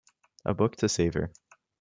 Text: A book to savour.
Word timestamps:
A 0.45 0.55
book 0.55 0.77
to 0.77 0.89
savour. 0.89 1.31